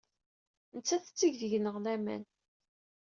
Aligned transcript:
Nettat 0.75 1.03
tetteg 1.05 1.33
deg-neɣ 1.41 1.75
laman. 1.85 2.23